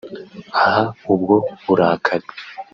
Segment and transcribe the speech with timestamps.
[0.63, 0.81] Aha
[1.13, 2.27] ubwo burakari